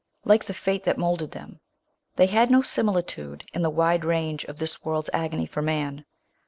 [0.25, 1.59] Like the fate that moulded them,
[2.15, 6.05] they had.no si militude in the wide range of this .world's agony for man.